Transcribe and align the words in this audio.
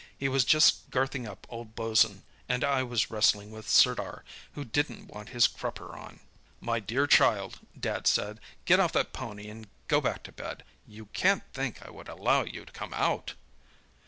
He 0.17 0.27
was 0.27 0.43
just 0.43 0.89
girthing 0.89 1.27
up 1.29 1.45
old 1.47 1.75
Bosun, 1.75 2.23
and 2.49 2.63
I 2.63 2.81
was 2.81 3.11
wrestling 3.11 3.51
with 3.51 3.69
Sirdar, 3.69 4.23
who 4.53 4.65
didn't 4.65 5.05
want 5.09 5.29
his 5.29 5.45
crupper 5.47 5.95
on. 5.95 6.21
"'My 6.59 6.79
dear 6.79 7.05
child,' 7.05 7.59
Dad 7.79 8.07
said, 8.07 8.39
'get 8.65 8.79
off 8.79 8.93
that 8.93 9.13
pony 9.13 9.47
and 9.47 9.67
go 9.87 10.01
back 10.01 10.23
to 10.23 10.31
bed. 10.31 10.63
You 10.87 11.05
can't 11.13 11.43
think 11.53 11.83
I 11.83 11.91
could 11.91 12.09
allow 12.09 12.43
you 12.45 12.65
to 12.65 12.71
come 12.73 12.95
out? 12.95 13.35